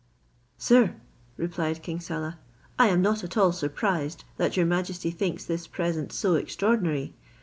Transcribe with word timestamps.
"Sir," 0.57 0.95
replied 1.37 1.83
King 1.83 1.99
Saleh, 1.99 2.33
"I 2.79 2.87
am 2.87 3.03
not 3.03 3.23
at 3.23 3.37
all 3.37 3.51
surprised 3.51 4.23
that 4.37 4.57
your 4.57 4.65
majesty 4.65 5.11
thinks 5.11 5.45
this 5.45 5.67
present 5.67 6.11
so 6.11 6.33
extraordinary. 6.33 7.13